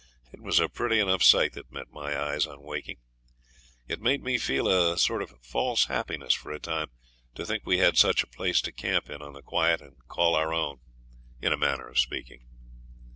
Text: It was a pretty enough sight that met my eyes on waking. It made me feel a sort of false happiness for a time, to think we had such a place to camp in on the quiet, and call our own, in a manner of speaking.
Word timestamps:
It 0.33 0.41
was 0.41 0.59
a 0.59 0.67
pretty 0.67 0.99
enough 0.99 1.21
sight 1.21 1.53
that 1.53 1.71
met 1.71 1.91
my 1.91 2.19
eyes 2.19 2.47
on 2.47 2.63
waking. 2.63 2.97
It 3.87 4.01
made 4.01 4.23
me 4.23 4.39
feel 4.39 4.67
a 4.67 4.97
sort 4.97 5.21
of 5.21 5.35
false 5.43 5.85
happiness 5.85 6.33
for 6.33 6.51
a 6.51 6.59
time, 6.59 6.87
to 7.35 7.45
think 7.45 7.67
we 7.67 7.77
had 7.77 7.97
such 7.99 8.23
a 8.23 8.27
place 8.27 8.61
to 8.61 8.71
camp 8.71 9.11
in 9.11 9.21
on 9.21 9.33
the 9.33 9.43
quiet, 9.43 9.79
and 9.79 9.97
call 10.07 10.33
our 10.33 10.55
own, 10.55 10.79
in 11.39 11.53
a 11.53 11.55
manner 11.57 11.87
of 11.87 11.99
speaking. 11.99 12.47